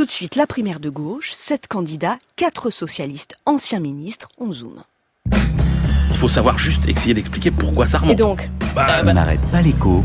[0.00, 4.82] Tout de suite, la primaire de gauche, sept candidats, quatre socialistes, anciens ministres, on zoom.
[5.30, 8.12] Il faut savoir juste essayer d'expliquer pourquoi ça remonte.
[8.12, 10.02] Et donc Bah, On n'arrête pas l'écho.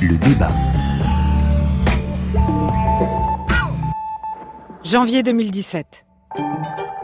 [0.00, 0.50] Le débat.
[4.82, 6.06] Janvier 2017.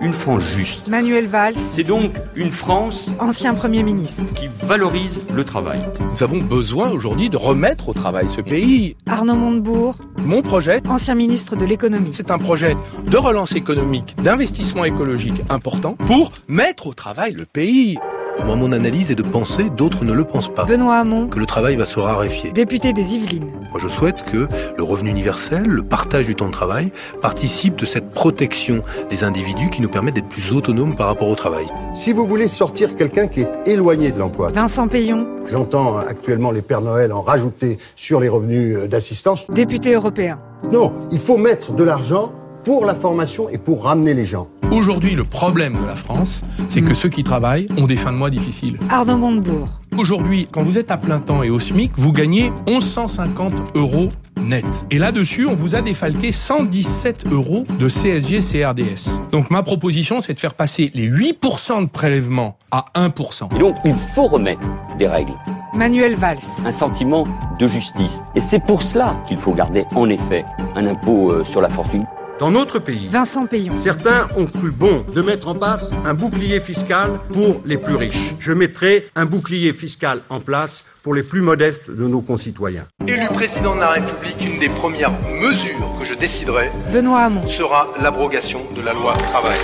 [0.01, 0.87] Une France juste.
[0.87, 4.23] Manuel Valls, C'est donc une France ancien Premier ministre.
[4.35, 5.81] qui valorise le travail.
[6.13, 8.95] Nous avons besoin aujourd'hui de remettre au travail ce pays.
[9.07, 12.11] Arnaud Montebourg, Mon projet, ancien ministre de l'économie.
[12.13, 12.77] c'est un projet
[13.07, 17.99] de relance économique, d'investissement écologique important pour mettre au travail le pays.
[18.47, 21.47] Moi, mon analyse est de penser, d'autres ne le pensent pas, Benoît Hamon, que le
[21.47, 22.51] travail va se raréfier.
[22.51, 23.51] député des Yvelines.
[23.71, 27.85] Moi, je souhaite que le revenu universel, le partage du temps de travail, participe de
[27.85, 31.67] cette protection des individus qui nous permet d'être plus autonomes par rapport au travail.
[31.93, 36.63] Si vous voulez sortir quelqu'un qui est éloigné de l'emploi, Vincent Payon, j'entends actuellement les
[36.63, 39.47] Pères Noël en rajouter sur les revenus d'assistance.
[39.51, 40.39] député européen.
[40.73, 42.33] Non, il faut mettre de l'argent
[42.65, 44.49] pour la formation et pour ramener les gens.
[44.71, 48.19] Aujourd'hui, le problème de la France, c'est que ceux qui travaillent ont des fins de
[48.19, 48.79] mois difficiles.
[48.91, 53.53] Arnaud Montebourg, Aujourd'hui, quand vous êtes à plein temps et au SMIC, vous gagnez 1150
[53.75, 54.11] euros
[54.41, 54.65] net.
[54.93, 59.11] Et là-dessus, on vous a défalqué 117 euros de CSG CRDS.
[59.33, 63.57] Donc ma proposition, c'est de faire passer les 8% de prélèvement à 1%.
[63.57, 64.69] Et donc, il faut remettre
[64.99, 65.35] des règles,
[65.75, 67.25] Manuel Valls, un sentiment
[67.59, 68.23] de justice.
[68.37, 70.45] Et c'est pour cela qu'il faut garder, en effet,
[70.77, 72.07] un impôt euh, sur la fortune.
[72.39, 76.61] Dans notre pays, Vincent Payon, certains ont cru bon de mettre en place un bouclier
[76.61, 78.35] fiscal pour les plus riches.
[78.39, 82.87] Je mettrai un bouclier fiscal en place pour les plus modestes de nos concitoyens.
[83.09, 87.89] Élu président de la République, une des premières mesures que je déciderai Benoît Hamon, sera
[88.01, 89.59] l'abrogation de la loi travail.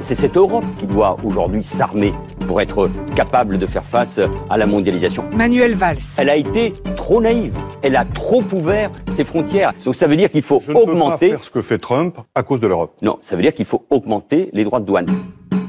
[0.00, 2.12] C'est cette Europe qui doit aujourd'hui s'armer
[2.46, 5.24] pour être capable de faire face à la mondialisation.
[5.36, 6.72] Manuel Valls, Elle a été
[7.10, 7.58] trop naïve.
[7.82, 9.72] Elle a trop ouvert ses frontières.
[9.84, 11.34] Donc ça veut dire qu'il faut augmenter.
[11.42, 12.94] ce que fait Trump à cause de l'Europe.
[13.02, 15.08] Non, ça veut dire qu'il faut augmenter les droits de douane.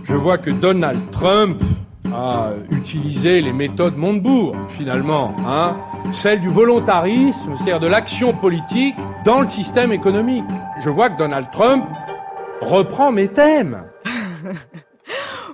[0.04, 1.60] Je vois que Donald Trump
[2.14, 5.78] a utilisé les méthodes Montebourg, finalement, hein,
[6.14, 10.46] celle du volontarisme, c'est-à-dire de l'action politique dans le système économique.
[10.84, 11.90] Je vois que Donald Trump
[12.62, 13.82] reprend mes thèmes.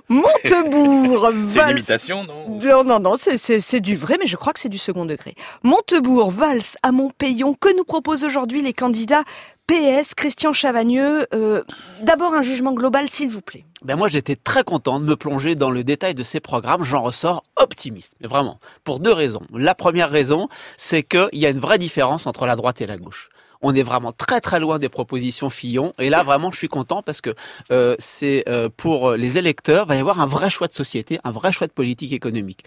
[0.08, 2.58] Montebourg, C'est une imitation, non?
[2.62, 5.04] Non, non, non, c'est- c'est c'est du vrai, mais je crois que c'est du second
[5.04, 5.34] degré.
[5.62, 9.22] Montebourg, Valls, à Montpayon, que nous proposent aujourd'hui les candidats
[9.66, 11.62] PS, Christian Chavagneux euh,
[12.00, 13.64] D'abord un jugement global, s'il vous plaît.
[13.82, 16.84] Ben moi, j'étais très content de me plonger dans le détail de ces programmes.
[16.84, 19.42] J'en ressors optimiste, mais vraiment, pour deux raisons.
[19.52, 20.48] La première raison,
[20.78, 23.28] c'est qu'il y a une vraie différence entre la droite et la gauche.
[23.62, 25.94] On est vraiment très très loin des propositions Fillon.
[25.98, 27.30] Et là, vraiment, je suis content parce que
[27.70, 31.30] euh, c'est euh, pour les électeurs, va y avoir un vrai choix de société, un
[31.30, 32.64] vrai choix de politique économique.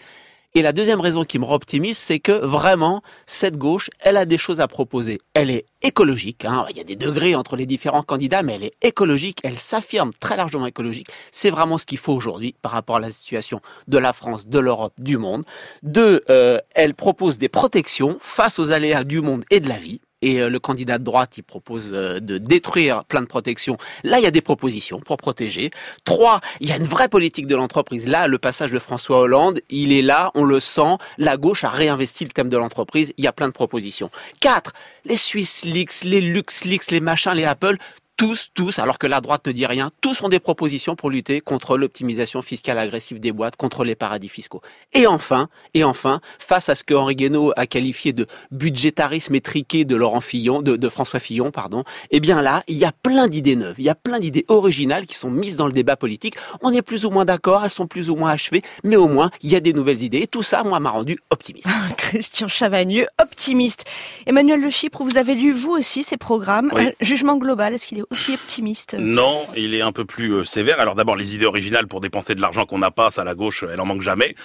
[0.54, 4.26] Et la deuxième raison qui me rend optimiste, c'est que vraiment, cette gauche, elle a
[4.26, 5.18] des choses à proposer.
[5.34, 6.66] Elle est écologique, hein.
[6.70, 10.12] il y a des degrés entre les différents candidats, mais elle est écologique, elle s'affirme
[10.20, 11.08] très largement écologique.
[11.32, 14.60] C'est vraiment ce qu'il faut aujourd'hui par rapport à la situation de la France, de
[14.60, 15.46] l'Europe, du monde.
[15.84, 20.02] Deux, euh, elle propose des protections face aux aléas du monde et de la vie.
[20.22, 23.78] Et euh, le candidat de droite, il propose euh, de détruire plein de protections.
[24.04, 25.72] Là, il y a des propositions pour protéger.
[26.06, 28.08] Trois, il y a une vraie politique de l'entreprise.
[28.08, 30.98] Là, le passage de François Hollande, il est là, on le sent.
[31.18, 33.14] La gauche a réinvesti le thème de l'entreprise.
[33.18, 34.12] Il y a plein de propositions.
[34.40, 34.74] Quatre,
[35.06, 37.78] les Swiss Leaks, les Lux Leaks, les machins, les Apple,
[38.22, 41.42] tous, tous, alors que la droite ne dit rien, tous ont des propositions pour lutter
[41.42, 44.62] contre l'optimisation fiscale agressive des boîtes, contre les paradis fiscaux.
[44.94, 49.86] Et enfin, et enfin, face à ce que Henri Guénaud a qualifié de budgétarisme étriqué
[49.86, 53.28] de Laurent Fillon, de, de François Fillon, pardon, eh bien là, il y a plein
[53.28, 56.36] d'idées neuves, il y a plein d'idées originales qui sont mises dans le débat politique.
[56.62, 59.32] On est plus ou moins d'accord, elles sont plus ou moins achevées, mais au moins,
[59.42, 60.20] il y a des nouvelles idées.
[60.20, 61.70] Et tout ça, moi, m'a rendu optimiste.
[61.98, 63.86] Christian Chavagneux, optimiste.
[64.28, 66.72] Emmanuel Le Chypre, vous avez lu vous aussi ces programmes.
[66.76, 66.86] Oui.
[66.86, 70.44] Euh, jugement global, est-ce qu'il est aussi optimiste Non, il est un peu plus euh,
[70.44, 70.80] sévère.
[70.80, 73.64] Alors d'abord, les idées originales pour dépenser de l'argent qu'on n'a pas, ça, la gauche,
[73.72, 74.36] elle en manque jamais.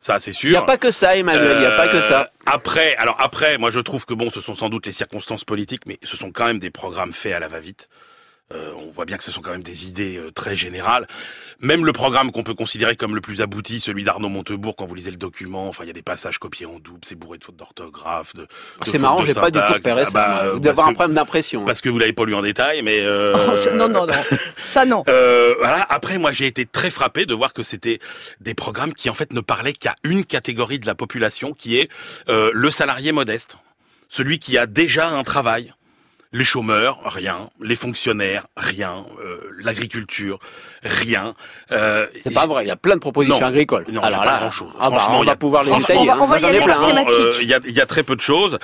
[0.00, 0.48] Ça, c'est sûr.
[0.48, 2.22] Il n'y a pas que ça, Emmanuel, il n'y a pas que ça.
[2.22, 5.44] Euh, Après, alors après, moi je trouve que bon, ce sont sans doute les circonstances
[5.44, 7.88] politiques, mais ce sont quand même des programmes faits à la va-vite.
[8.52, 11.06] Euh, on voit bien que ce sont quand même des idées euh, très générales.
[11.60, 14.94] Même le programme qu'on peut considérer comme le plus abouti, celui d'Arnaud Montebourg, quand vous
[14.96, 17.44] lisez le document, enfin il y a des passages copiés en double, c'est bourré de
[17.44, 18.42] fautes d'orthographe, de.
[18.42, 18.46] de
[18.84, 20.10] C'est marrant, de j'ai pas du tout repéré etc.
[20.12, 20.18] ça.
[20.18, 20.42] Bah, moi.
[20.44, 21.62] euh, Vous devez avoir un problème d'impression.
[21.62, 21.64] hein.
[21.66, 22.98] Parce que vous l'avez pas lu en détail, mais.
[23.00, 23.36] Euh,
[23.74, 24.14] Non, non, non.
[24.66, 25.04] Ça, non.
[25.08, 25.86] euh, voilà.
[25.88, 28.00] Après, moi, j'ai été très frappé de voir que c'était
[28.40, 31.88] des programmes qui en fait ne parlaient qu'à une catégorie de la population, qui est
[32.28, 33.58] euh, le salarié modeste,
[34.08, 35.72] celui qui a déjà un travail,
[36.32, 37.50] Les chômeurs, rien.
[37.60, 39.04] Les fonctionnaires, rien.
[39.20, 40.38] Euh, L'agriculture,
[40.84, 41.34] rien.
[41.72, 43.46] Euh, C'est pas vrai, il y a plein de propositions Non.
[43.46, 43.84] agricoles.
[43.88, 44.70] Non, il y a Alors pas là, grand-chose.
[44.78, 45.98] ah bah, Franchement, on il y a- va pouvoir les détailler.
[46.00, 47.18] on va- on va y aller par thématique.
[47.18, 48.58] euh, Il y, a, il y a très peu de choses.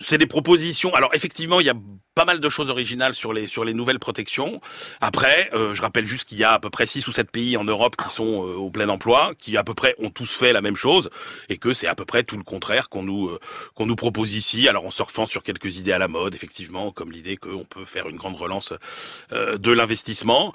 [0.00, 0.92] C'est des propositions.
[0.94, 1.74] Alors effectivement, il y a
[2.16, 4.60] pas mal de choses originales sur les sur les nouvelles protections.
[5.00, 7.56] Après, euh, je rappelle juste qu'il y a à peu près six ou sept pays
[7.56, 10.52] en Europe qui sont euh, au plein emploi, qui à peu près ont tous fait
[10.52, 11.08] la même chose,
[11.48, 13.38] et que c'est à peu près tout le contraire qu'on nous euh,
[13.74, 14.68] qu'on nous propose ici.
[14.68, 18.08] Alors en surfant sur quelques idées à la mode, effectivement, comme l'idée qu'on peut faire
[18.08, 18.72] une grande relance
[19.32, 20.52] euh, de l'investissement.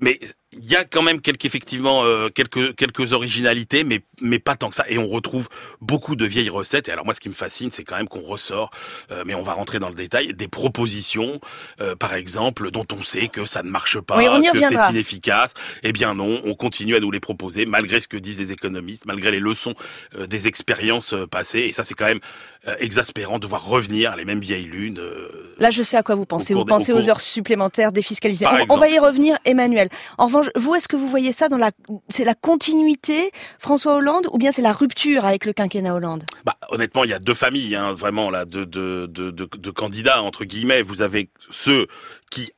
[0.00, 0.18] Mais
[0.52, 4.70] il y a quand même quelques effectivement euh, quelques quelques originalités, mais mais pas tant
[4.70, 4.84] que ça.
[4.88, 5.48] Et on retrouve
[5.80, 6.88] beaucoup de vieilles recettes.
[6.88, 8.70] Et alors moi, ce qui me fascine, c'est quand même qu'on ressort,
[9.10, 11.40] euh, mais on va rentrer dans le détail, des propositions,
[11.80, 15.52] euh, par exemple, dont on sait que ça ne marche pas, Oui, que c'est inefficace.
[15.82, 19.04] Eh bien non, on continue à nous les proposer, malgré ce que disent les économistes,
[19.06, 19.74] malgré les leçons
[20.16, 21.60] euh, des expériences euh, passées.
[21.60, 22.20] Et ça, c'est quand même
[22.66, 24.98] euh, exaspérant de voir revenir les mêmes vieilles lunes.
[24.98, 26.54] euh, Là, je sais à quoi vous pensez.
[26.54, 28.46] Vous des- pensez au aux heures supplémentaires défiscalisées.
[28.68, 29.88] On, va y revenir, Emmanuel.
[30.18, 31.70] En revanche, vous, est-ce que vous voyez ça dans la,
[32.08, 36.24] c'est la continuité François Hollande ou bien c'est la rupture avec le quinquennat Hollande?
[36.44, 40.44] Bah, honnêtement, il y a deux familles, hein, vraiment là, de, de, de, candidats entre
[40.44, 40.82] guillemets.
[40.82, 41.86] Vous avez ceux
[42.30, 42.52] qui,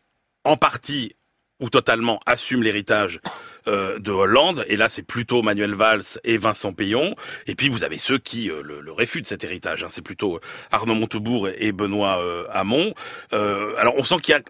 [0.44, 1.12] en partie
[1.60, 3.20] ou totalement, assument l'héritage
[3.68, 7.14] euh, de Hollande, et là c'est plutôt Manuel Valls et Vincent Payon.
[7.46, 9.84] Et puis vous avez ceux qui euh, le, le réfutent cet héritage.
[9.84, 10.40] Hein, c'est plutôt
[10.72, 12.94] Arnaud Montebourg et Benoît euh, Hamon.
[13.30, 14.40] Alors on sent qu'il y a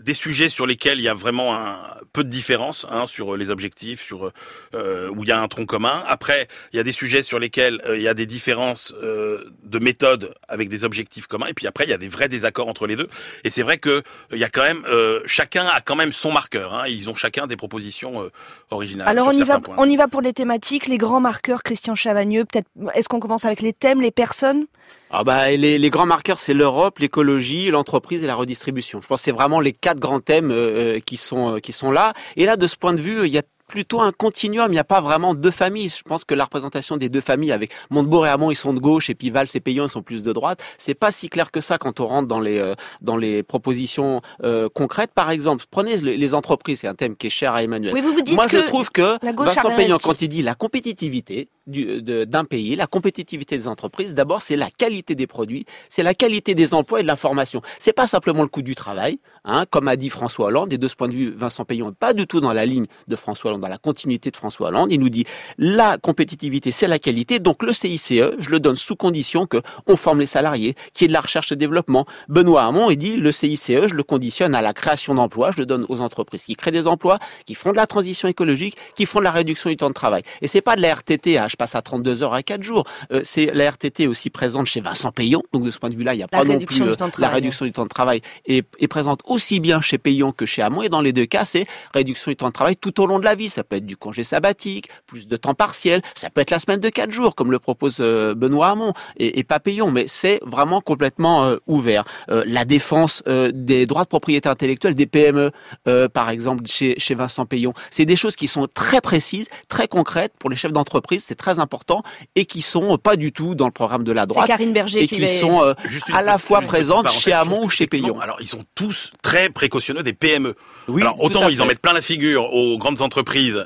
[0.00, 1.76] des sujets sur lesquels il y a vraiment un
[2.12, 4.32] peu de différence hein, sur les objectifs, sur
[4.74, 6.02] euh, où il y a un tronc commun.
[6.06, 9.44] Après, il y a des sujets sur lesquels euh, il y a des différences euh,
[9.62, 11.46] de méthode avec des objectifs communs.
[11.46, 13.08] Et puis après, il y a des vrais désaccords entre les deux.
[13.44, 14.02] Et c'est vrai que euh,
[14.32, 16.74] il y a quand même euh, chacun a quand même son marqueur.
[16.74, 18.30] Hein, ils ont chacun des propositions euh,
[18.70, 19.08] originales.
[19.08, 19.76] Alors on y va, points.
[19.78, 21.62] on y va pour les thématiques, les grands marqueurs.
[21.62, 22.68] Christian Chavagneux, peut-être.
[22.94, 24.66] Est-ce qu'on commence avec les thèmes, les personnes?
[25.10, 29.00] Ah bah, les, les grands marqueurs, c'est l'Europe, l'écologie, l'entreprise et la redistribution.
[29.00, 31.90] Je pense que c'est vraiment les quatre grands thèmes euh, qui sont euh, qui sont
[31.90, 32.14] là.
[32.36, 34.78] Et là, de ce point de vue, il y a plutôt un continuum, il n'y
[34.78, 35.88] a pas vraiment deux familles.
[35.88, 38.80] Je pense que la représentation des deux familles avec Montebourg et Hamon, ils sont de
[38.80, 40.62] gauche et puis Valls et Payon, ils sont plus de droite.
[40.78, 44.20] C'est pas si clair que ça quand on rentre dans les euh, dans les propositions
[44.42, 45.12] euh, concrètes.
[45.14, 47.94] Par exemple, prenez les, entreprises, c'est un thème qui est cher à Emmanuel.
[47.94, 50.54] Oui, vous vous dites Moi, que je trouve que Vincent Payon, quand il dit la
[50.54, 56.14] compétitivité d'un pays, la compétitivité des entreprises, d'abord, c'est la qualité des produits, c'est la
[56.14, 57.62] qualité des emplois et de la formation.
[57.78, 60.72] C'est pas simplement le coût du travail, hein, comme a dit François Hollande.
[60.72, 62.86] Et de ce point de vue, Vincent Payon n'est pas du tout dans la ligne
[63.08, 64.92] de François Hollande, dans la continuité de François Hollande.
[64.92, 65.24] Il nous dit
[65.58, 67.38] la compétitivité, c'est la qualité.
[67.38, 71.06] Donc le CICE, je le donne sous condition que on forme les salariés, qu'il y
[71.06, 72.06] ait de la recherche et développement.
[72.28, 75.66] Benoît Hamon, il dit le CICE, je le conditionne à la création d'emplois, je le
[75.66, 79.18] donne aux entreprises qui créent des emplois, qui font de la transition écologique, qui font
[79.20, 80.22] de la réduction du temps de travail.
[80.42, 82.84] Et c'est pas de la RTT, hein, je passe à 32 heures à 4 jours.
[83.12, 85.42] Euh, c'est la RTT aussi présente chez Vincent Payon.
[85.52, 86.92] Donc de ce point de vue-là, il n'y a La pas non réduction plus du
[86.92, 89.98] euh, temps de la réduction du temps de travail est, est présente aussi bien chez
[89.98, 90.82] Payon que chez Hamon.
[90.82, 93.24] Et dans les deux cas, c'est réduction du temps de travail tout au long de
[93.24, 93.48] la vie.
[93.48, 96.02] Ça peut être du congé sabbatique, plus de temps partiel.
[96.14, 99.38] Ça peut être la semaine de 4 jours, comme le propose euh, Benoît Hamon et,
[99.38, 99.90] et pas Payon.
[99.92, 102.04] Mais c'est vraiment complètement euh, ouvert.
[102.30, 105.50] Euh, la défense euh, des droits de propriété intellectuelle des PME,
[105.88, 107.74] euh, par exemple, chez, chez Vincent Payon.
[107.90, 111.24] C'est des choses qui sont très précises, très concrètes pour les chefs d'entreprise.
[111.24, 112.02] C'est très important
[112.36, 115.02] et qui sont pas du tout dans le programme de la C'est droite Karine Berger
[115.02, 117.86] et qui qui sont euh, Juste une à la fois présentes chez Hamon ou chez
[117.86, 118.18] Payon.
[118.20, 120.54] Alors, ils sont tous très précautionneux des PME.
[120.88, 123.64] Oui, alors, autant ils en mettent plein la figure aux grandes entreprises.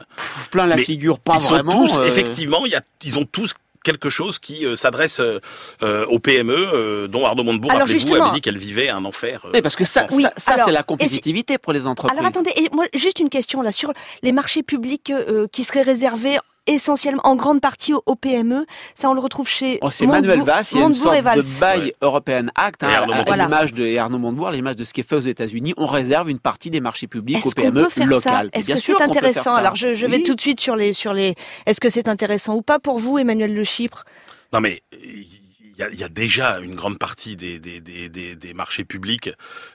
[0.50, 1.70] plein la mais figure, pas ils sont vraiment.
[1.72, 3.54] tous, euh, effectivement, il y a, ils ont tous
[3.84, 5.38] quelque chose qui euh, s'adresse euh,
[5.82, 9.40] euh, aux PME, euh, dont Arnaud Montebourg, rappelez-vous, justement- avait dit qu'elle vivait un enfer.
[9.46, 12.18] euh, Oui, parce que ça, ça, c'est la compétitivité pour les entreprises.
[12.18, 13.92] Alors attendez, et moi juste une question là sur
[14.22, 18.66] les marchés publics euh, qui seraient réservés essentiellement en grande partie aux, PME.
[18.94, 21.16] Ça on le retrouve chez Oh, c'est Manuel Montebourg- Valls, il y a une sorte
[21.16, 25.00] de Buy European Act, hein, à, l'image de et Arnaud Montebourg, l'image de ce qui
[25.00, 27.82] est fait aux États-Unis, on réserve une partie des marchés publics aux Est-ce qu'on PME
[27.84, 28.30] peut faire ça?
[28.30, 28.50] locales.
[28.52, 29.54] Est-ce Bien que sûr c'est intéressant?
[29.54, 30.22] Alors je, je vais Oui.
[30.24, 31.34] tout de suite sur les sur les.
[31.66, 34.04] Est-ce que c'est intéressant ou pas pour vous, Emmanuel Le Chypre?
[34.52, 35.26] Non mais il
[35.78, 38.84] y a, il y a déjà une grande partie des, des, des, des, des marchés
[38.84, 39.30] publics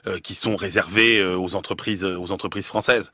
[0.06, 3.10] euh, qui sont réservés euh, aux entreprises aux entreprises françaises.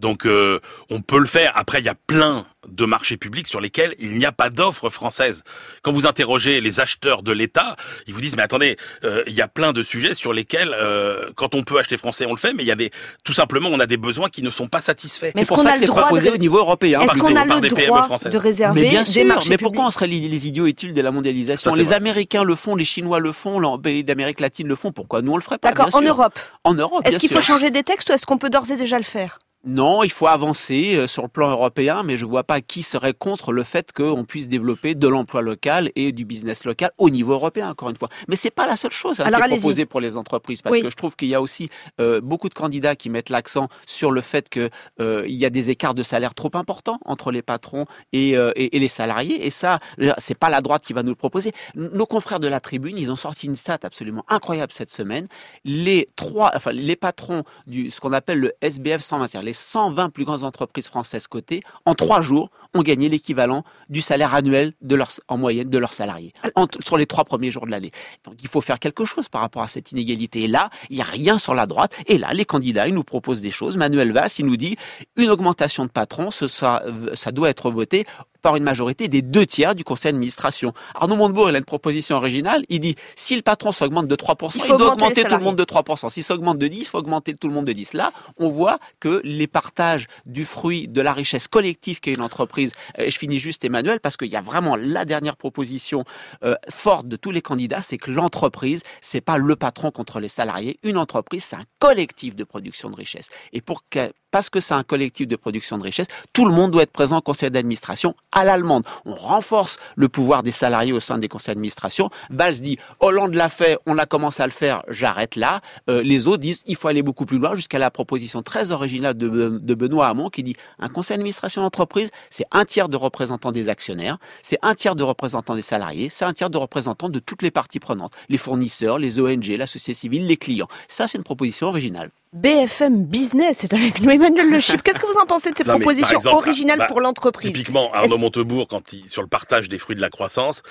[0.00, 0.58] Donc euh,
[0.90, 1.52] on peut le faire.
[1.54, 4.90] Après il y a plein de marchés publics sur lesquels il n'y a pas d'offre
[4.90, 5.42] française.
[5.82, 7.74] Quand vous interrogez les acheteurs de l'État,
[8.06, 11.30] ils vous disent mais attendez, euh, il y a plein de sujets sur lesquels euh,
[11.36, 12.90] quand on peut acheter français on le fait, mais il y a des
[13.24, 15.26] tout simplement on a des besoins qui ne sont pas satisfaits.
[15.26, 17.00] Mais C'est est-ce pour qu'on ça a que le c'est droit de au niveau européen.
[17.00, 18.32] Est-ce par qu'on des- a le des PME droit françaises.
[18.32, 20.92] de réserver Mais bien des marchés mais publics pourquoi on serait les, les idiots utiles
[20.94, 21.94] de la mondialisation Ça, Les vrai.
[21.96, 24.92] Américains le font, les Chinois le font, les pays d'Amérique latine le font.
[24.92, 25.72] Pourquoi nous on le ferait pas?
[25.72, 26.02] D'accord, en.
[26.02, 26.38] Europe.
[26.64, 28.98] En Europe, Est-ce qu'il faut changer des textes ou est-ce qu'on peut d'ores et déjà
[28.98, 29.38] le faire?
[29.66, 33.12] Non, il faut avancer euh, sur le plan européen, mais je vois pas qui serait
[33.12, 37.34] contre le fait qu'on puisse développer de l'emploi local et du business local au niveau
[37.34, 38.08] européen, encore une fois.
[38.26, 40.76] Mais c'est pas la seule chose hein, Alors, qui est proposée pour les entreprises, parce
[40.76, 40.82] Oui.
[40.82, 41.68] que je trouve qu'il y a aussi
[42.00, 45.68] euh, beaucoup de candidats qui mettent l'accent sur le fait que euh, y a des
[45.68, 49.50] écarts de salaire trop importants entre les patrons et, euh, et, et les salariés, et
[49.50, 49.78] ça,
[50.16, 51.52] c'est pas la droite qui va nous le proposer.
[51.74, 55.28] Nos confrères de la Tribune, ils ont sorti une stat absolument incroyable cette semaine.
[55.66, 60.10] Les trois, enfin les patrons du ce qu'on appelle le SBF 120, c'est-à-dire les 120
[60.10, 64.94] plus grandes entreprises françaises cotées, en trois jours, ont gagné l'équivalent du salaire annuel de
[65.26, 67.90] en moyenne de leurs salariés en- sur les trois premiers jours de l'année.
[68.24, 70.42] Donc il faut faire quelque chose par rapport à cette inégalité.
[70.44, 71.92] Et là, il n'y a rien sur la droite.
[72.06, 73.76] Et là, les candidats, ils nous proposent des choses.
[73.76, 74.76] Manuel Valls, il nous dit
[75.16, 75.90] une augmentation de
[76.30, 76.82] ce sera-
[77.14, 78.06] ça doit être voté
[78.40, 80.72] par une majorité des deux tiers du conseil d'administration.
[80.94, 82.64] Arnaud Montebourg, il a une proposition originale.
[82.68, 85.42] Il dit, si le patron s'augmente de 3%, Il il, faut doit augmenter tout le
[85.42, 86.10] monde de 3%.
[86.10, 87.94] S'il s'augmente de 10, il faut augmenter tout le monde de 10.
[87.94, 92.72] Là, on voit que les partages du fruit de la richesse collective qu'est une entreprise,
[92.98, 96.04] euh, et je finis juste Emmanuel, parce qu'il y a vraiment la dernière proposition
[96.44, 100.28] euh, forte de tous les candidats, c'est que l'entreprise, c'est pas le patron contre les
[100.28, 100.78] salariés.
[100.82, 103.28] Une entreprise, c'est un collectif de production de richesse.
[103.52, 106.70] Et pour que, parce que c'est un collectif de production de richesse, tout le monde
[106.70, 108.84] doit être présent au conseil d'administration à l'allemande.
[109.04, 112.10] On renforce le pouvoir des salariés au sein des conseils d'administration.
[112.30, 115.60] Valls dit, Hollande l'a fait, on a commencé à le faire, j'arrête là.
[115.88, 119.14] Euh, les autres disent, il faut aller beaucoup plus loin, jusqu'à la proposition très originale
[119.14, 123.68] de, Benoît Hamon qui dit, un conseil d'administration d'entreprise, c'est un tiers de représentants des
[123.68, 127.42] actionnaires, c'est un tiers de représentants des salariés, c'est un tiers de représentants de toutes
[127.42, 130.68] les parties prenantes, les fournisseurs, les ONG, la société civile, les clients.
[130.88, 132.10] Ça, c'est une proposition originale.
[132.32, 134.82] BFM Business, c'est avec nous Emmanuel Le Chip.
[134.84, 137.50] Qu'est-ce que vous en pensez de ces Non, propositions exemple, originales bah, pour l'entreprise?
[137.50, 140.62] Typiquement, Arnaud Montebourg, quand il, sur le partage des fruits de la croissance,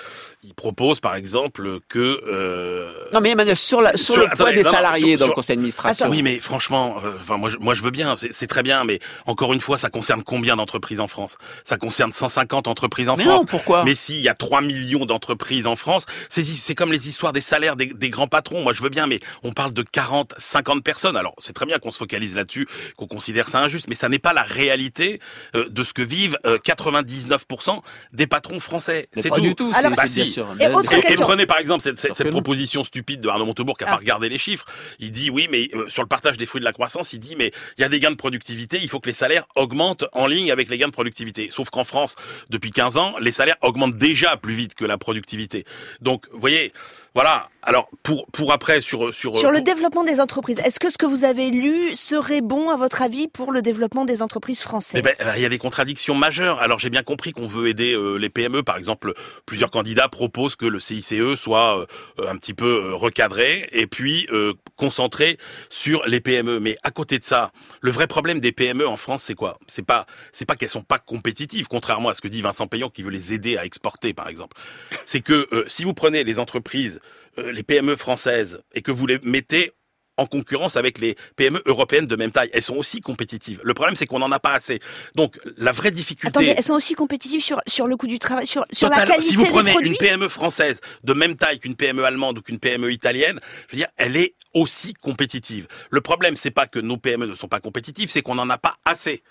[0.42, 1.98] il propose par exemple que...
[2.26, 5.24] euh, Non, mais Emmanuel, sur, la, sur, le poids attendez, des non, salariés sur- dans
[5.26, 6.08] sur- le conseil d'administration.
[6.08, 8.98] Oui, mais franchement, euh, enfin moi, je, moi je veux bien, c'est très bien, mais
[9.26, 11.36] encore une fois, ça concerne combien d'entreprises en France?
[11.64, 13.42] Ça concerne 150 entreprises en Mais France.
[13.42, 13.84] non, pourquoi?
[13.84, 16.06] Mais si, il y a 3 millions d'entreprises en France.
[16.30, 18.62] C'est c'est comme les histoires des salaires des, des grands patrons.
[18.62, 21.18] Moi, je veux bien, mais on parle de 40, 50 personnes.
[21.18, 24.20] Alors, c'est très bien qu'on se focalise là-dessus, qu'on considère ça injuste, mais ça n'est
[24.20, 25.18] pas la réalité
[25.56, 27.80] euh, de ce que vivent euh, 99%
[28.12, 29.08] des patrons français.
[29.16, 29.40] C'est tout.
[29.40, 30.26] du tout, Alors- c'est Bah si.
[30.26, 30.54] sûr.
[30.60, 33.90] Et prenez par exemple cette, cette, proposition stupide de Arnaud Montebourg qui a Ah.
[33.90, 34.64] pas regardé les chiffres.
[35.00, 37.34] Il dit oui, mais euh, sur le partage des fruits de la croissance, il dit
[37.36, 40.28] mais il y a des gains de productivité, il faut que les salaires augmentent en
[40.28, 41.50] ligne avec les gains de productivité.
[41.52, 42.14] Sauf qu'en France,
[42.50, 45.64] depuis 15 ans, les salaires augmentent déjà plus vite que la productivité.
[46.00, 46.72] Donc, vous voyez,
[47.14, 47.48] voilà.
[47.62, 50.96] Alors pour pour après sur sur Sur le pour- développement des entreprises, est-ce que ce
[50.96, 54.98] que vous avez lu serait bon à votre avis pour le développement des entreprises françaises?
[54.98, 56.58] Eh ben, euh, il y a des contradictions majeures.
[56.60, 58.62] Alors j'ai bien compris qu'on veut aider euh, les PME.
[58.62, 59.12] Par exemple,
[59.44, 61.80] plusieurs candidats proposent que le CICE soit
[62.18, 65.36] euh, un petit peu recadré et puis euh, concentré
[65.68, 66.58] sur les PME.
[66.58, 69.58] Mais à côté de ça, le vrai problème des PME en France, c'est quoi?
[69.66, 72.88] C'est pas c'est pas qu'elles sont pas compétitives, contrairement à ce que dit Vincent Payan
[72.88, 74.56] qui veut les aider à exporter, par exemple.
[75.04, 77.00] C'est que euh, si vous prenez les entreprises,
[77.36, 79.72] euh, les PME françaises et que vous les mettez
[80.20, 82.50] en concurrence avec les PME européennes de même taille.
[82.52, 83.60] Elles sont aussi compétitives.
[83.64, 84.78] Le problème, c'est qu'on n'en a pas assez.
[85.14, 86.28] Donc, la vraie difficulté...
[86.28, 89.22] Attendez, elles sont aussi compétitives sur, sur le coût du travail, sur, sur la qualité
[89.22, 92.42] si vous des prenez produits une PME française de même taille qu'une PME allemande ou
[92.42, 95.66] qu'une PME italienne, je veux dire, elle est aussi compétitive.
[95.90, 98.58] Le problème, c'est pas que nos PME ne sont pas compétitives, c'est qu'on n'en a
[98.58, 99.22] pas assez.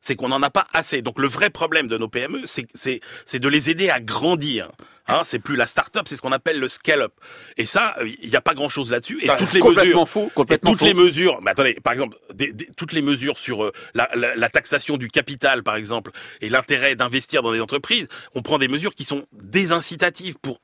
[0.00, 1.02] C'est qu'on n'en a pas assez.
[1.02, 4.70] Donc le vrai problème de nos PME, c'est c'est c'est de les aider à grandir.
[5.08, 7.12] Hein, c'est plus la start-up, c'est ce qu'on appelle le scale-up.
[7.56, 9.18] Et ça, il n'y a pas grand-chose là-dessus.
[9.24, 10.84] Et toutes les complètement mesures, faux, et complètement toutes faux.
[10.84, 11.40] les mesures.
[11.42, 14.96] Mais attendez, par exemple, des- des- toutes les mesures sur euh, la, la- la taxation
[14.98, 16.10] du capital, par exemple,
[16.40, 20.60] et l'intérêt d'investir dans des entreprises, on prend des mesures qui sont désincitatives pour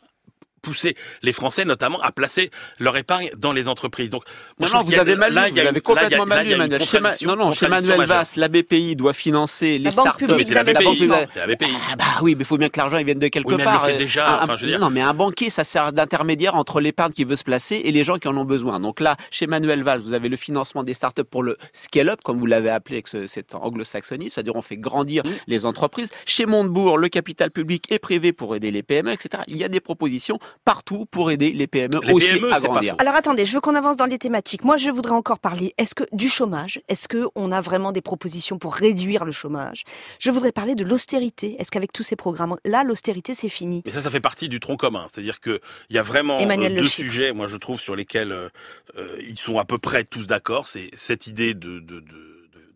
[0.65, 4.11] pousser les Français notamment à placer leur épargne dans les entreprises.
[4.11, 4.25] Donc,
[4.59, 6.45] moi, Non, je non, vous avez mal lu, là, il y vous avez complètement mal
[6.45, 6.81] lu, y a une Emmanuel.
[6.83, 8.01] Chez Ma- contradiction- non, non, chez Manuel.
[8.07, 10.27] Valls, la BPI doit financer les La Banque startups.
[10.27, 11.69] publique C'est la BPI.
[11.93, 13.63] Ah bah oui, mais il faut bien que l'argent il vienne de quelque Oui, mais
[13.63, 13.87] elle le part.
[13.87, 14.81] fait Euh, déjà, un- enfin, je veux dire.
[14.81, 18.05] Non, mais un banquier, ça sert d'intermédiaire entre l'épargne qui veut se placer et les
[18.05, 18.81] gens qui en ont besoin.
[18.81, 22.39] Donc là, chez Manuel Valls, vous avez le financement des startups pour le scale-up, comme
[22.39, 25.31] vous l'avez appelé avec ce- cet anglo-saxonisme, c'est-à-dire on fait grandir Mmh.
[25.47, 26.11] les entreprises.
[26.27, 29.43] Chez Montebourg, le capital public et privé pour aider les PME, etc.
[29.49, 32.67] Il y a des propositions partout pour aider les PME Les aussi PME, à c'est
[32.67, 32.95] pas grandir.
[32.99, 34.65] Alors attendez, je veux qu'on avance dans les thématiques.
[34.65, 35.75] Moi, je voudrais encore parler.
[35.79, 36.81] Est-ce que du chômage?
[36.89, 39.85] Est-ce que on a vraiment des propositions pour réduire le chômage?
[40.19, 41.57] Je voudrais parler de l'austérité.
[41.59, 43.83] Est-ce qu'avec tous ces programmes-là, l'austérité c'est fini?
[43.85, 45.07] Mais ça, ça fait partie du tronc commun.
[45.13, 48.33] C'est-à-dire que il y a vraiment Emmanuel euh, deux sujets, moi je trouve, sur lesquels
[48.33, 48.49] euh,
[48.97, 50.69] euh, ils sont à peu près tous d'accord.
[50.69, 52.34] C'est cette idée de, de, de,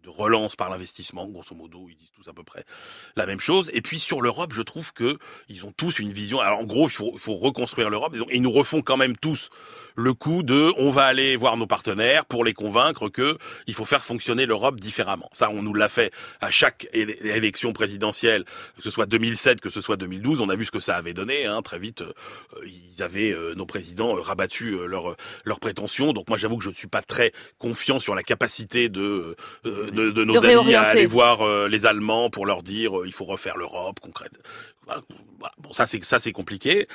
[0.09, 2.65] relance par l'investissement, grosso modo, ils disent tous à peu près
[3.17, 3.71] la même chose.
[3.73, 6.41] Et puis sur l'Europe, je trouve que ils ont tous une vision.
[6.41, 8.17] Alors en gros, il faut, faut reconstruire l'Europe.
[8.33, 9.50] Ils nous refont quand même tous
[9.97, 13.85] le coup de on va aller voir nos partenaires pour les convaincre que il faut
[13.85, 15.28] faire fonctionner l'Europe différemment.
[15.33, 18.45] Ça, on nous l'a fait à chaque éle- élection présidentielle,
[18.76, 20.40] que ce soit 2007, que ce soit 2012.
[20.40, 21.47] On a vu ce que ça avait donné.
[21.47, 21.62] Hein.
[21.62, 22.12] Très vite, euh,
[22.66, 26.12] ils avaient euh, nos présidents euh, rabattu euh, leurs leurs prétentions.
[26.12, 29.90] Donc moi, j'avoue que je ne suis pas très confiant sur la capacité de euh,
[29.90, 33.25] de, de nos De amis à aller voir les Allemands pour leur dire il faut
[33.25, 34.38] refaire l'Europe concrète.
[34.88, 35.02] Voilà.
[35.59, 36.88] Bon, ça c'est ça c'est compliqué.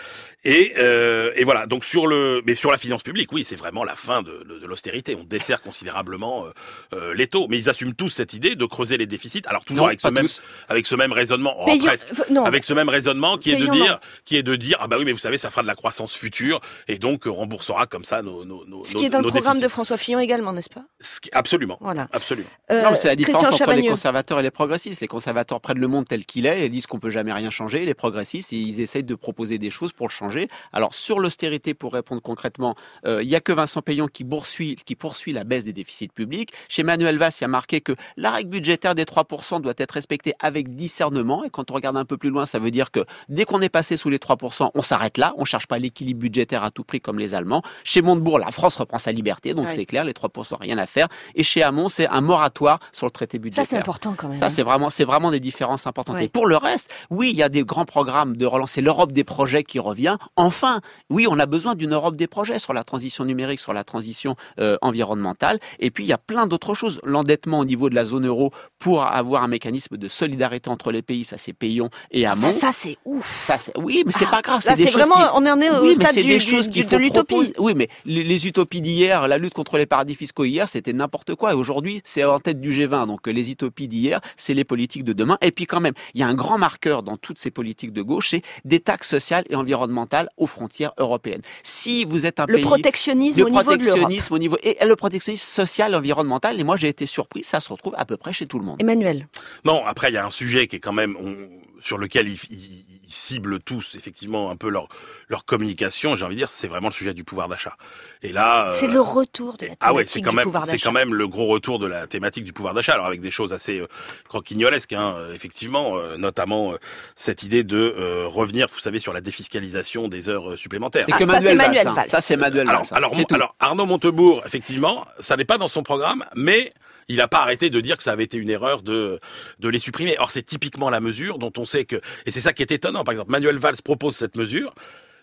[0.44, 1.66] Et, euh, et voilà.
[1.66, 4.60] Donc sur le, mais sur la finance publique, oui, c'est vraiment la fin de, de,
[4.60, 5.16] de l'austérité.
[5.18, 6.50] On dessert considérablement euh,
[6.94, 9.44] euh, les taux, mais ils assument tous cette idée de creuser les déficits.
[9.46, 10.42] Alors toujours Non, avec ce même tous.
[10.68, 12.44] avec ce même raisonnement, oh, Payons- presque, non.
[12.44, 13.98] avec ce même raisonnement qui est de dire non.
[14.26, 16.14] qui est de dire ah bah oui mais vous savez ça fera de la croissance
[16.14, 16.60] future
[16.90, 19.62] et donc euh, remboursera comme ça nos nos nos Ce qui est dans le programme
[19.62, 19.68] de.
[19.70, 20.84] François Fillon également, n'est-ce pas?
[21.00, 21.78] Ce qui- Absolument.
[21.80, 22.10] Voilà.
[22.12, 22.50] Absolument.
[22.72, 25.00] Euh, Non, mais c'est la différence entre les conservateurs et les progressistes.
[25.02, 27.83] Les conservateurs prennent le monde tel qu'il est et disent qu'on peut jamais rien changer.
[27.86, 30.48] Les progressistes, ils essayent de proposer des choses pour le changer.
[30.72, 32.76] Alors sur l'austérité, pour répondre concrètement,
[33.06, 36.08] euh, il y a que Vincent Payon qui poursuit, qui poursuit la baisse des déficits
[36.10, 36.52] publics.
[36.70, 39.92] Chez Manuel Valls, il y a marqué que la règle budgétaire des 3% doit être
[39.92, 41.44] respectée avec discernement.
[41.44, 43.70] Et quand on regarde un peu plus loin, ça veut dire que dès qu'on est
[43.70, 45.34] passé sous les 3%, on s'arrête là.
[45.38, 47.62] On cherche pas l'équilibre budgétaire à tout prix comme les Allemands.
[47.84, 49.72] Chez Montebourg, la France reprend sa liberté, donc Ouais.
[49.72, 51.08] c'est clair, les 3%, rien à faire.
[51.36, 53.66] Et chez Hamon, c'est un moratoire sur le traité budgétaire.
[53.66, 54.40] Ça, c'est important quand même.
[54.40, 54.50] Ça, hein.
[54.50, 56.16] c'est vraiment, c'est vraiment des différences importantes.
[56.18, 56.26] Ouais.
[56.26, 58.72] Et pour le reste, oui, il y a des grands programmes de relance.
[58.72, 60.18] C'est l'Europe des projets qui revient.
[60.36, 63.84] Enfin, oui, on a besoin d'une Europe des projets sur la transition numérique, sur la
[63.84, 65.60] transition euh, environnementale.
[65.80, 67.00] Et puis, il y a plein d'autres choses.
[67.04, 71.02] L'endettement au niveau de la zone euro pour avoir un mécanisme de solidarité entre les
[71.02, 72.50] pays, ça c'est Payon et Hamon.
[72.50, 73.46] Enfin, ça, c'est ouf.
[73.48, 74.64] Ça, oui, mais c'est Ah, pas grave.
[74.66, 76.70] là, des c'est vraiment- qui- on en est au oui, stade c'est du- des choses
[76.70, 77.54] du- de l'utopie.
[77.58, 81.36] Oui, mais les, les utopies d'hier, la lutte contre les paradis fiscaux hier, c'était n'importe
[81.36, 81.52] quoi.
[81.54, 83.08] Et aujourd'hui, c'est en tête du G20.
[83.08, 85.38] Donc, euh, les utopies d'hier, c'est les politiques de demain.
[85.42, 88.02] Et puis, quand même, il y a un grand marqueur dans toutes ces politiques de
[88.02, 91.42] gauche, c'est des taxes sociales et environnementales aux frontières européennes.
[91.64, 93.86] Si vous êtes un Le pays protectionnisme le au niveau de l'Europe.
[94.00, 96.60] protectionnisme au niveau et le protectionnisme social et environnemental.
[96.60, 97.44] Et moi, j'ai été surpris.
[97.44, 98.82] Ça se retrouve à peu près chez tout le monde.
[98.82, 99.28] Emmanuel.
[99.66, 102.93] Non, après il y a un sujet qui est quand même on- sur lequel ils
[103.14, 104.90] ciblent tous effectivement un peu leur
[105.30, 106.16] leur communication.
[106.16, 107.78] J'ai envie de dire, c'est vraiment le sujet du pouvoir d'achat.
[108.22, 110.44] Et là, euh, C'est le retour de la ah ouais, thématique c'est quand du même
[110.44, 110.90] pouvoir c'est d'achat.
[110.90, 112.94] quand même le gros retour de la thématique du pouvoir d'achat.
[112.94, 113.88] Alors avec des choses assez euh,
[114.28, 116.78] croquignolesques, hein, euh, effectivement, euh, notamment euh,
[117.16, 121.06] cette idée de euh, revenir, vous savez, sur la défiscalisation des heures supplémentaires.
[121.12, 122.10] Ah, ça, c'est Manuel Valls.
[122.10, 125.84] Ça, c'est Manuel Alors, Valls, alors, alors Arnaud Montebourg, effectivement, ça n'est pas dans son
[125.84, 126.72] programme, mais
[127.08, 129.20] il n'a pas arrêté de dire que ça avait été une erreur de
[129.60, 130.16] de les supprimer.
[130.20, 133.04] Or, c'est typiquement la mesure dont on sait que, et c'est ça qui est étonnant.
[133.04, 134.74] Par exemple, Manuel Valls propose cette mesure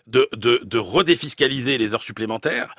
[0.07, 2.75] de de, de redéfiscaliser les heures supplémentaires.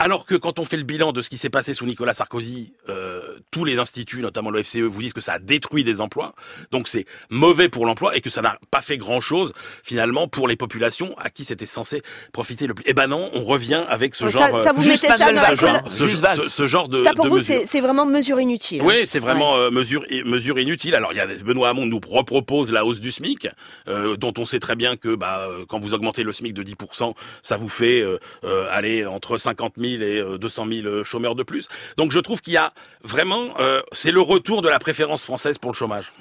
[0.00, 2.74] Alors que quand on fait le bilan de ce qui s'est passé sous Nicolas Sarkozy,
[2.88, 6.34] euh, tous les instituts, notamment le FCE, vous disent que ça a détruit des emplois.
[6.72, 9.52] Donc c'est mauvais pour l'emploi et que ça n'a pas fait grand-chose
[9.84, 12.82] finalement pour les populations à qui c'était censé profiter le plus.
[12.88, 17.40] Eh ben non, on revient avec ce genre, ce genre, de, Ça pour de vous,
[17.40, 18.82] c'est vraiment mesure inutile.
[18.82, 20.96] Oui, c'est vraiment euh, mesure mesure inutile.
[20.96, 23.46] Alors il y a Benoît Hamon nous repropose la hausse du SMIC,
[23.86, 26.64] euh, dont on sait très bien que bah euh, quand vous augmentez le SMIC de
[26.64, 31.04] 10%, ça vous fait euh, euh, aller entre 50 000 et euh, 200 000 euh,
[31.04, 31.68] chômeurs de plus.
[31.96, 32.72] Donc je trouve qu'il y a
[33.04, 36.12] vraiment euh, c'est le retour de la préférence française pour le chômage.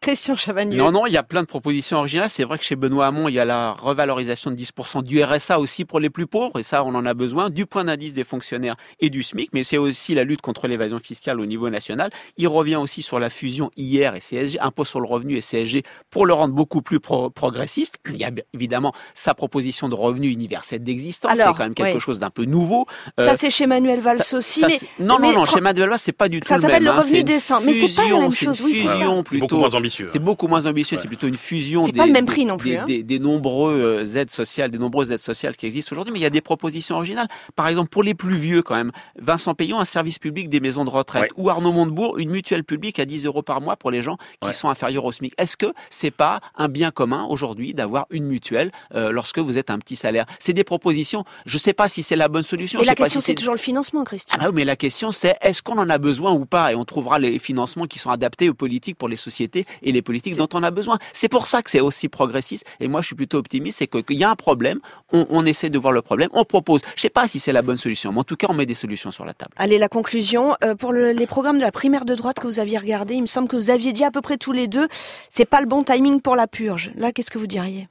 [0.00, 0.78] Christian Chavagneux.
[0.78, 2.30] Non, non, il y a plein de propositions originales.
[2.30, 5.60] C'est vrai que chez Benoît Hamon, il y a la revalorisation de 10% du RSA
[5.60, 8.24] aussi pour les plus pauvres, et ça, on en a besoin, du point d'indice des
[8.24, 12.10] fonctionnaires et du SMIC, mais c'est aussi la lutte contre l'évasion fiscale au niveau national.
[12.38, 15.82] Il revient aussi sur la fusion IR et CSG, impôt sur le revenu et CSG,
[16.08, 17.96] pour le rendre beaucoup plus pro- progressiste.
[18.08, 22.18] Il y a évidemment sa proposition de revenu universel d'existence, c'est quand même quelque chose
[22.20, 22.86] d'un peu nouveau.
[23.18, 25.60] Ça, Euh, c'est chez Manuel Valls ça- aussi, ça, mais non, mais non, non, chez
[25.60, 26.84] Manuel Valls, c'est pas du tout Ça le s'appelle même.
[26.84, 27.02] le hein.
[27.02, 29.38] revenu une décent, mais c'est pas la même c'est une chose, oui, c'est ça.
[29.38, 29.89] beaucoup moins ambitieux.
[29.90, 31.02] C'est beaucoup moins ambitieux, Ouais.
[31.02, 32.84] c'est plutôt une fusion C'est des, pas le même prix non plus, des, hein.
[32.86, 36.26] des- des nombreuses aides sociales, des nombreuses aides sociales qui existent aujourd'hui, mais il y
[36.26, 37.28] a des propositions originales.
[37.56, 40.84] Par exemple, pour les plus vieux quand même, Vincent Payon, un service public des maisons
[40.84, 41.28] de retraite, Ouais.
[41.36, 44.48] ou Arnaud Montebourg, une mutuelle publique à 10 euros par mois pour les gens qui
[44.48, 44.52] Ouais.
[44.52, 45.34] sont inférieurs au SMIC.
[45.38, 49.70] Est-ce que c'est pas un bien commun aujourd'hui d'avoir une mutuelle euh, lorsque vous êtes
[49.70, 50.26] un petit salaire?
[50.38, 51.24] C'est des propositions.
[51.46, 52.80] Je sais pas si c'est la bonne solution.
[52.80, 54.36] Et la question, si c'est toujours le financement, Christian.
[54.38, 56.72] ah bah oui, mais la question c'est est-ce qu'on en a besoin ou pas?
[56.72, 60.02] Et on trouvera les financements qui sont adaptés aux politiques pour les sociétés et les
[60.02, 60.98] politiques dont on a besoin.
[61.12, 62.64] C'est pour ça que c'est aussi progressiste.
[62.80, 64.80] Et moi, je suis plutôt optimiste, c'est qu'il y a un problème.
[65.12, 66.28] On, on essaie de voir le problème.
[66.32, 66.80] On propose.
[66.96, 68.74] Je sais pas si c'est la bonne solution, mais en tout cas, on met des
[68.74, 69.52] solutions sur la table.
[69.56, 70.56] Allez, la conclusion.
[70.64, 73.22] Euh, pour le- les programmes de la primaire de droite que vous aviez regardé, il
[73.22, 74.88] me semble que vous aviez dit à peu près tous les deux,
[75.28, 76.92] c'est pas le bon timing pour la purge.
[76.96, 77.88] Là, qu'est-ce que vous diriez?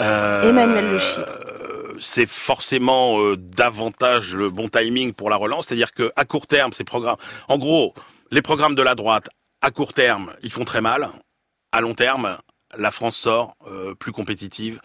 [0.00, 6.10] Euh, Emmanuel Le C'est forcément euh, davantage le bon timing pour la relance, c'est-à-dire que
[6.16, 7.16] à court terme, ces programmes,
[7.48, 7.94] en gros,
[8.30, 9.28] les programmes de la droite,
[9.62, 11.10] à court terme, ils font très mal.
[11.72, 12.38] À long terme,
[12.76, 14.80] la France sort euh, plus compétitive.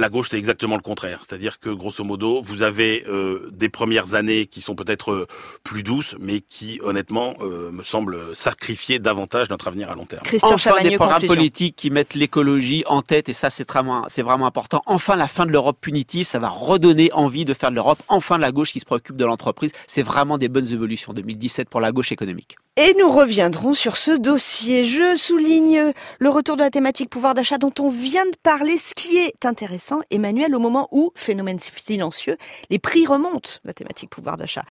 [0.00, 1.22] La gauche, c'est exactement le contraire.
[1.26, 5.26] C'est-à-dire que, grosso modo, vous avez euh, des premières années qui sont peut-être euh,
[5.64, 10.22] plus douces, mais qui, honnêtement, euh, me semblent sacrifier davantage notre avenir à long terme.
[10.22, 11.34] Christian enfin Chavagneux, des programmes conclusion.
[11.34, 14.82] politiques qui mettent l'écologie en tête et ça c'est vraiment c'est vraiment important.
[14.86, 17.98] Enfin la fin de l'Europe punitive, ça va redonner envie de faire de l'Europe.
[18.06, 21.80] Enfin la gauche qui se préoccupe de l'entreprise, c'est vraiment des bonnes évolutions 2017 pour
[21.80, 22.56] la gauche économique.
[22.80, 24.84] Et nous reviendrons sur ce dossier.
[24.84, 28.78] Je souligne le retour de la thématique pouvoir d'achat dont on vient de parler.
[28.78, 32.36] Ce qui est intéressant, Emmanuel, au moment où, phénomène silencieux,
[32.70, 34.62] les prix remontent, la thématique pouvoir d'achat.